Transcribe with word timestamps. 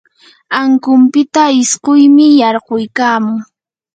ankunpita 0.59 1.43
isquymi 1.61 2.25
yarquykamun. 2.41 3.37